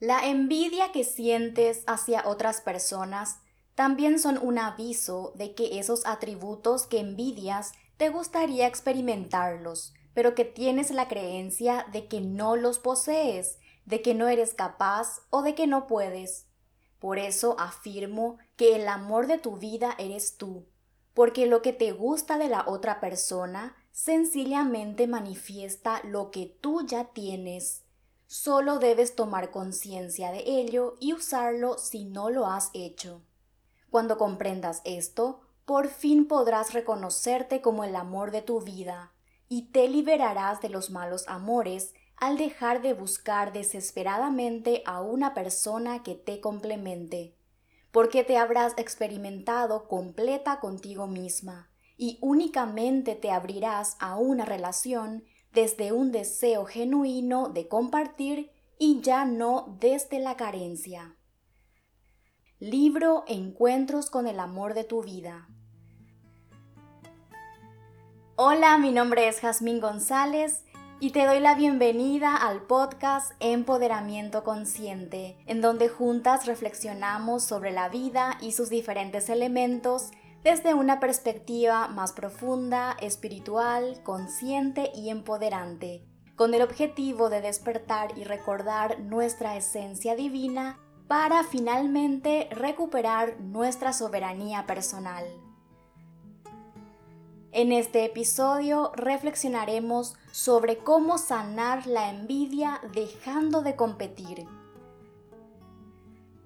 [0.00, 3.40] La envidia que sientes hacia otras personas
[3.74, 10.44] también son un aviso de que esos atributos que envidias te gustaría experimentarlos, pero que
[10.44, 15.56] tienes la creencia de que no los posees, de que no eres capaz o de
[15.56, 16.46] que no puedes.
[17.00, 20.66] Por eso afirmo que el amor de tu vida eres tú,
[21.12, 27.06] porque lo que te gusta de la otra persona sencillamente manifiesta lo que tú ya
[27.06, 27.82] tienes.
[28.30, 33.22] Solo debes tomar conciencia de ello y usarlo si no lo has hecho.
[33.88, 39.14] Cuando comprendas esto, por fin podrás reconocerte como el amor de tu vida
[39.48, 46.02] y te liberarás de los malos amores al dejar de buscar desesperadamente a una persona
[46.02, 47.34] que te complemente,
[47.92, 55.92] porque te habrás experimentado completa contigo misma y únicamente te abrirás a una relación desde
[55.92, 61.16] un deseo genuino de compartir y ya no desde la carencia.
[62.60, 65.48] Libro Encuentros con el amor de tu vida.
[68.36, 70.64] Hola, mi nombre es Jazmín González
[71.00, 77.88] y te doy la bienvenida al podcast Empoderamiento Consciente, en donde juntas reflexionamos sobre la
[77.88, 80.10] vida y sus diferentes elementos
[80.44, 86.04] desde una perspectiva más profunda, espiritual, consciente y empoderante,
[86.36, 90.78] con el objetivo de despertar y recordar nuestra esencia divina
[91.08, 95.24] para finalmente recuperar nuestra soberanía personal.
[97.50, 104.46] En este episodio reflexionaremos sobre cómo sanar la envidia dejando de competir.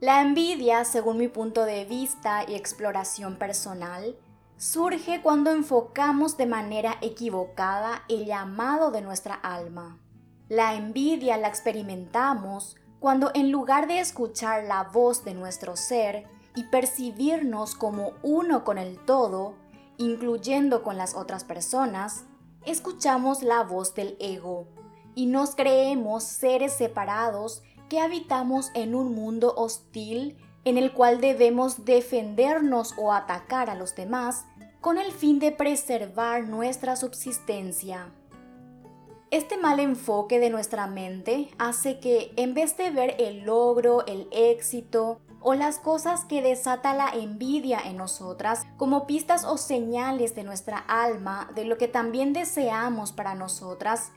[0.00, 4.14] La envidia, según mi punto de vista y exploración personal,
[4.58, 9.98] surge cuando enfocamos de manera equivocada el llamado de nuestra alma.
[10.50, 16.64] La envidia la experimentamos cuando en lugar de escuchar la voz de nuestro ser y
[16.64, 19.54] percibirnos como uno con el todo,
[19.96, 22.24] incluyendo con las otras personas,
[22.66, 24.68] escuchamos la voz del ego
[25.14, 31.84] y nos creemos seres separados que habitamos en un mundo hostil en el cual debemos
[31.84, 34.44] defendernos o atacar a los demás
[34.80, 38.12] con el fin de preservar nuestra subsistencia.
[39.30, 44.28] Este mal enfoque de nuestra mente hace que, en vez de ver el logro, el
[44.30, 50.44] éxito o las cosas que desata la envidia en nosotras como pistas o señales de
[50.44, 54.12] nuestra alma de lo que también deseamos para nosotras,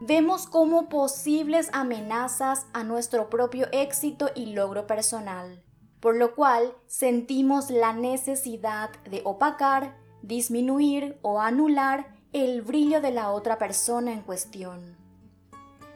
[0.00, 5.62] vemos como posibles amenazas a nuestro propio éxito y logro personal,
[6.00, 13.30] por lo cual sentimos la necesidad de opacar, disminuir o anular el brillo de la
[13.30, 14.96] otra persona en cuestión.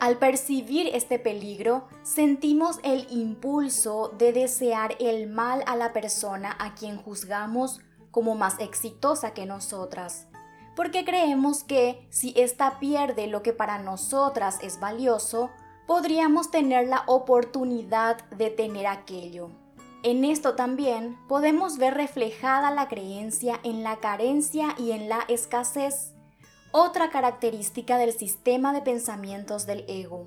[0.00, 6.74] Al percibir este peligro, sentimos el impulso de desear el mal a la persona a
[6.74, 10.26] quien juzgamos como más exitosa que nosotras,
[10.76, 15.50] porque creemos que si ésta pierde lo que para nosotras es valioso,
[15.86, 19.50] podríamos tener la oportunidad de tener aquello.
[20.02, 26.14] En esto también podemos ver reflejada la creencia en la carencia y en la escasez
[26.72, 30.26] otra característica del sistema de pensamientos del ego.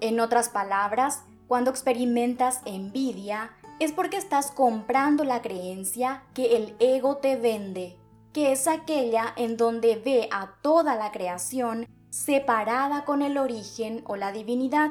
[0.00, 7.16] En otras palabras, cuando experimentas envidia, es porque estás comprando la creencia que el ego
[7.16, 7.96] te vende,
[8.32, 14.16] que es aquella en donde ve a toda la creación separada con el origen o
[14.16, 14.90] la divinidad,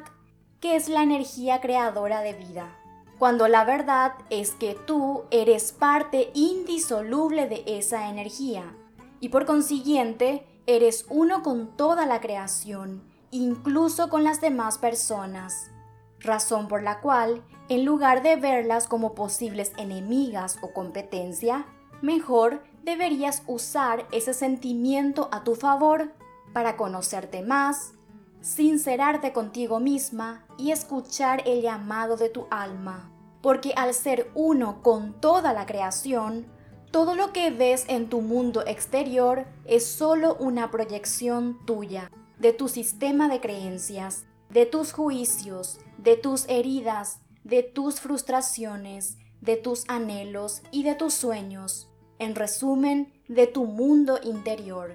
[0.60, 2.76] que es la energía creadora de vida.
[3.18, 8.76] Cuando la verdad es que tú eres parte indisoluble de esa energía,
[9.20, 13.02] y por consiguiente Eres uno con toda la creación,
[13.32, 15.72] incluso con las demás personas,
[16.20, 21.66] razón por la cual, en lugar de verlas como posibles enemigas o competencia,
[22.04, 26.14] mejor deberías usar ese sentimiento a tu favor
[26.54, 27.94] para conocerte más,
[28.42, 33.12] sincerarte contigo misma y escuchar el llamado de tu alma,
[33.42, 36.48] porque al ser uno con toda la creación,
[36.92, 42.68] todo lo que ves en tu mundo exterior es solo una proyección tuya, de tu
[42.68, 50.62] sistema de creencias, de tus juicios, de tus heridas, de tus frustraciones, de tus anhelos
[50.72, 51.89] y de tus sueños.
[52.20, 54.94] En resumen, de tu mundo interior.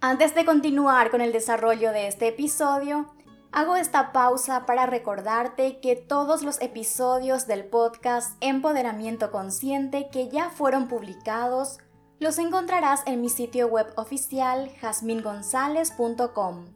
[0.00, 3.06] Antes de continuar con el desarrollo de este episodio,
[3.52, 10.50] Hago esta pausa para recordarte que todos los episodios del podcast Empoderamiento Consciente que ya
[10.50, 11.78] fueron publicados
[12.20, 16.66] los encontrarás en mi sitio web oficial jasmingonzalez.com.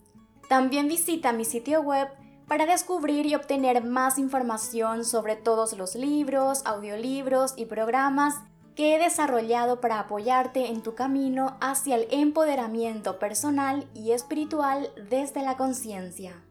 [0.48, 2.08] También visita mi sitio web
[2.48, 8.34] para descubrir y obtener más información sobre todos los libros, audiolibros y programas
[8.74, 15.42] que he desarrollado para apoyarte en tu camino hacia el empoderamiento personal y espiritual desde
[15.42, 16.42] la conciencia.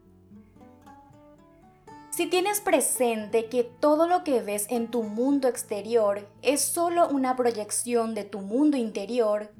[2.10, 7.34] Si tienes presente que todo lo que ves en tu mundo exterior es solo una
[7.34, 9.50] proyección de tu mundo interior,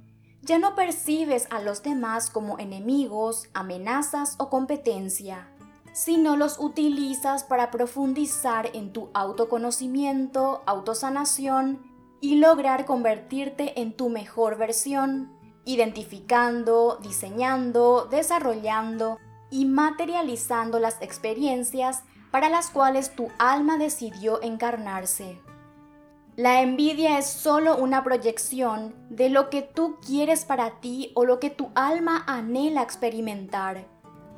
[0.41, 5.49] ya no percibes a los demás como enemigos, amenazas o competencia,
[5.95, 11.83] sino los utilizas para profundizar en tu autoconocimiento, autosanación
[12.21, 15.33] y lograr convertirte en tu mejor versión,
[15.65, 19.19] identificando, diseñando, desarrollando
[19.51, 22.03] y materializando las experiencias
[22.33, 25.39] para las cuales tu alma decidió encarnarse.
[26.35, 31.39] La envidia es solo una proyección de lo que tú quieres para ti o lo
[31.39, 33.94] que tu alma anhela experimentar,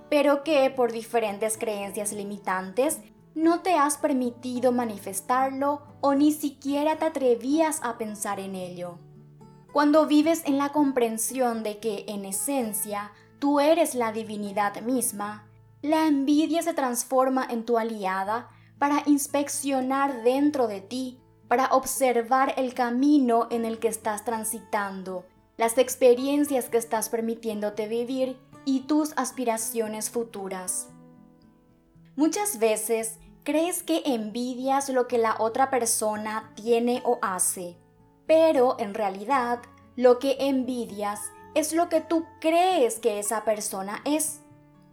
[0.09, 3.01] pero que por diferentes creencias limitantes
[3.35, 8.99] no te has permitido manifestarlo o ni siquiera te atrevías a pensar en ello.
[9.73, 15.47] Cuando vives en la comprensión de que en esencia tú eres la divinidad misma,
[15.83, 18.49] la envidia se transforma en tu aliada
[18.79, 25.27] para inspeccionar dentro de ti para observar el camino en el que estás transitando,
[25.57, 30.89] las experiencias que estás permitiéndote vivir y tus aspiraciones futuras.
[32.17, 37.79] Muchas veces crees que envidias lo que la otra persona tiene o hace,
[38.27, 39.61] pero en realidad
[39.95, 41.21] lo que envidias
[41.55, 44.41] es lo que tú crees que esa persona es.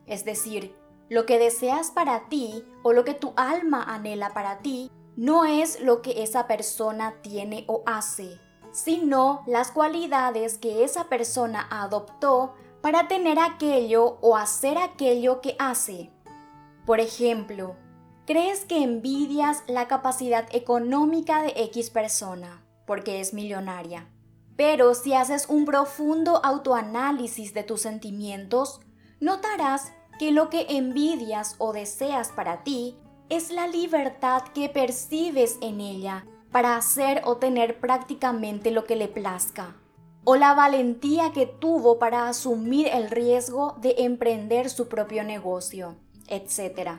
[0.06, 0.76] Es decir,
[1.10, 5.80] lo que deseas para ti o lo que tu alma anhela para ti no es
[5.82, 8.40] lo que esa persona tiene o hace,
[8.72, 12.54] sino las cualidades que esa persona adoptó
[12.84, 16.12] para tener aquello o hacer aquello que hace.
[16.86, 17.78] Por ejemplo,
[18.26, 24.10] crees que envidias la capacidad económica de X persona, porque es millonaria.
[24.58, 28.82] Pero si haces un profundo autoanálisis de tus sentimientos,
[29.22, 32.98] notarás que lo que envidias o deseas para ti
[33.30, 39.08] es la libertad que percibes en ella para hacer o tener prácticamente lo que le
[39.08, 39.78] plazca,
[40.26, 45.96] o la valentía que tuvo para asumir el riesgo de emprender su propio negocio,
[46.28, 46.92] etc.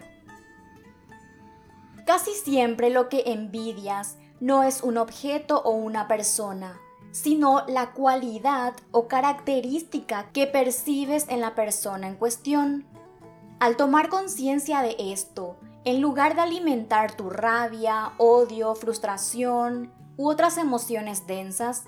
[2.07, 6.79] Casi siempre lo que envidias no es un objeto o una persona,
[7.13, 12.85] sino la cualidad o característica que percibes en la persona en cuestión.
[13.61, 20.57] Al tomar conciencia de esto en lugar de alimentar tu rabia, odio, frustración u otras
[20.57, 21.85] emociones densas,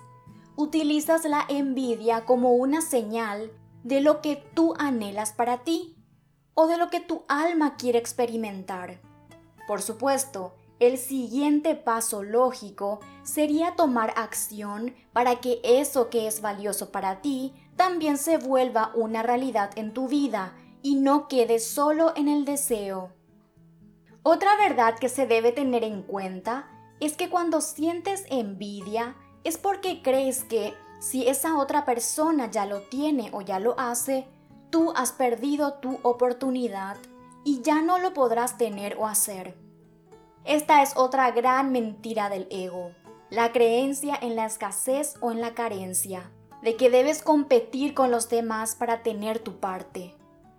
[0.57, 3.53] utilizas la envidia como una señal
[3.85, 5.97] de lo que tú anhelas para ti
[6.55, 9.01] o de lo que tu alma quiere experimentar.
[9.69, 16.91] Por supuesto, el siguiente paso lógico sería tomar acción para que eso que es valioso
[16.91, 22.29] para ti también se vuelva una realidad en tu vida y no quede solo en
[22.29, 23.13] el deseo.
[24.23, 26.69] Otra verdad que se debe tener en cuenta
[27.01, 29.17] es que cuando sientes envidia
[29.47, 34.27] es porque crees que si esa otra persona ya lo tiene o ya lo hace,
[34.71, 36.97] tú has perdido tu oportunidad
[37.45, 39.57] y ya no lo podrás tener o hacer.
[40.43, 42.91] Esta es otra gran mentira del ego,
[43.31, 48.29] la creencia en la escasez o en la carencia, de que debes competir con los
[48.29, 50.17] demás para tener tu parte.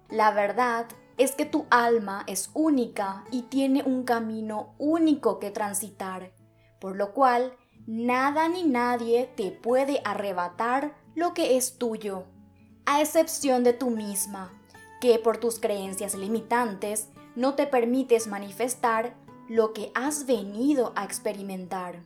[0.10, 0.86] La verdad
[1.18, 6.32] es que tu alma es única y tiene un camino único que transitar,
[6.80, 7.54] por lo cual
[7.88, 12.26] nada ni nadie te puede arrebatar lo que es tuyo,
[12.86, 14.52] a excepción de tú misma,
[15.00, 19.16] que por tus creencias limitantes no te permites manifestar
[19.48, 22.04] lo que has venido a experimentar.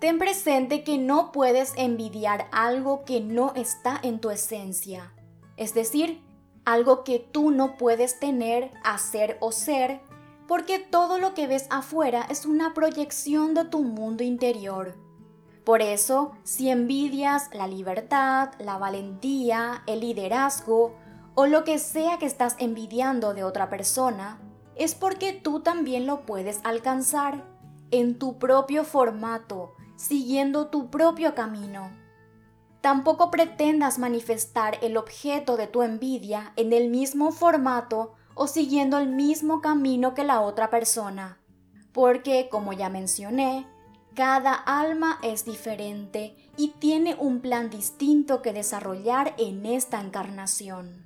[0.00, 5.12] Ten presente que no puedes envidiar algo que no está en tu esencia,
[5.56, 6.20] es decir,
[6.66, 10.02] algo que tú no puedes tener, hacer o ser,
[10.48, 14.96] porque todo lo que ves afuera es una proyección de tu mundo interior.
[15.62, 20.96] Por eso, si envidias la libertad, la valentía, el liderazgo
[21.34, 24.40] o lo que sea que estás envidiando de otra persona,
[24.74, 27.44] es porque tú también lo puedes alcanzar
[27.90, 31.90] en tu propio formato, siguiendo tu propio camino.
[32.80, 39.08] Tampoco pretendas manifestar el objeto de tu envidia en el mismo formato o siguiendo el
[39.08, 41.40] mismo camino que la otra persona,
[41.92, 43.66] porque, como ya mencioné,
[44.14, 51.04] cada alma es diferente y tiene un plan distinto que desarrollar en esta encarnación.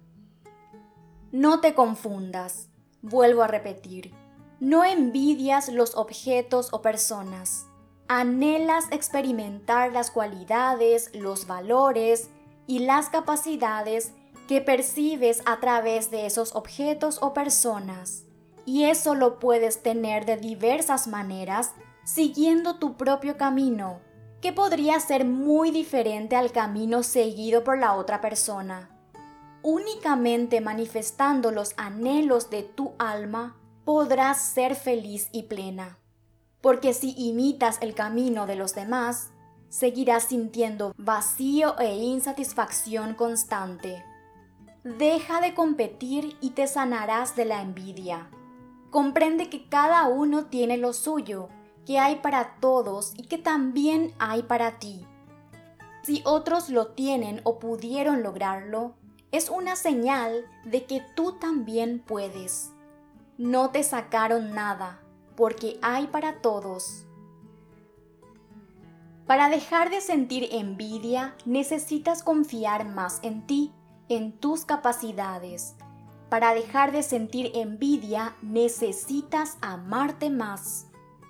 [1.31, 2.69] No te confundas.
[3.01, 4.15] Vuelvo a repetir,
[4.61, 7.67] no envidias los objetos o personas.
[8.09, 12.29] Anhelas experimentar las cualidades, los valores
[12.67, 14.13] y las capacidades
[14.53, 18.25] que percibes a través de esos objetos o personas.
[18.67, 21.73] Y eso lo puedes tener de diversas maneras
[22.05, 24.01] siguiendo tu propio camino,
[24.43, 28.91] que podría ser muy diferente al camino seguido por la otra persona.
[29.63, 33.57] Únicamente manifestando los anhelos de tu alma
[33.87, 35.97] podrás ser feliz y plena.
[36.61, 39.31] Porque si imitas el camino de los demás,
[39.71, 44.05] seguirás sintiendo vacío e insatisfacción constante.
[44.85, 48.29] Deja de competir y te sanarás de la envidia.
[48.91, 51.49] Comprende que cada uno tiene lo suyo,
[51.87, 55.07] que hay para todos y que también hay para ti.
[56.03, 58.97] Si otros lo tienen o pudieron lograrlo,
[59.31, 62.73] es una señal de que tú también puedes.
[63.39, 65.01] No te sacaron nada,
[65.37, 67.07] porque hay para todos.
[69.29, 73.73] Para dejar de sentir envidia, necesitas confiar más en ti,
[74.09, 75.75] en tus capacidades.
[76.29, 80.87] Para dejar de sentir envidia, necesitas amarte más.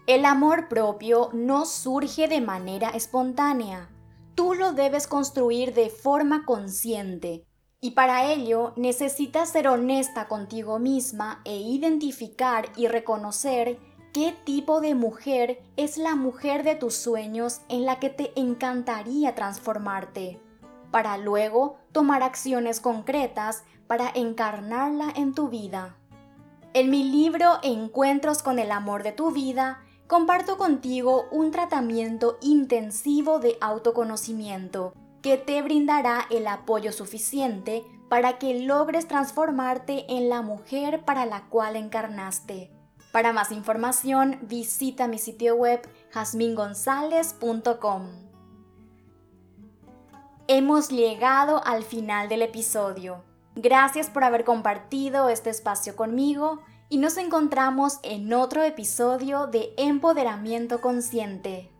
[0.07, 3.91] El amor propio no surge de manera espontánea.
[4.35, 7.45] Tú lo debes construir de forma consciente,
[7.81, 13.79] y para ello necesitas ser honesta contigo misma e identificar y reconocer
[14.13, 19.35] qué tipo de mujer es la mujer de tus sueños en la que te encantaría
[19.35, 20.41] transformarte,
[20.93, 25.97] para luego tomar acciones concretas para encarnarla en tu vida.
[26.75, 33.41] En mi libro Encuentros con el amor de tu vida, comparto contigo un tratamiento intensivo
[33.41, 41.05] de autoconocimiento que te brindará el apoyo suficiente para que logres transformarte en la mujer
[41.05, 42.71] para la cual encarnaste.
[43.13, 45.81] Para más información, visita mi sitio web
[46.11, 48.32] jasmingonzalez.com.
[50.49, 53.23] Hemos llegado al final del episodio.
[53.55, 60.81] Gracias por haber compartido este espacio conmigo y nos encontramos en otro episodio de Empoderamiento
[60.81, 61.72] Consciente.